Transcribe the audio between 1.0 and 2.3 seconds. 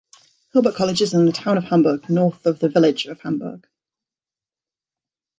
is in the town of Hamburg,